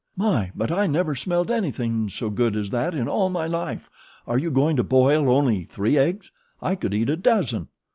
[0.17, 0.51] My!
[0.55, 3.87] but I never smelled anything so good as that in all my life.
[4.25, 6.31] Are you going to boil only three eggs?
[6.59, 7.67] I could eat a dozen."